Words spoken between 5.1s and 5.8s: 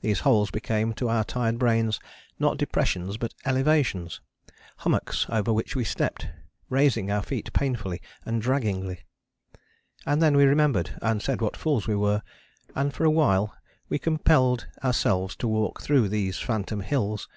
over which